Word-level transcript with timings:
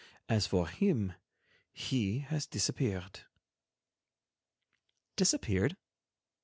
As 0.27 0.47
for 0.47 0.67
him, 0.67 1.13
he 1.73 2.21
has 2.21 2.47
disappeared." 2.47 3.19
"Disappeared?" 5.15 5.77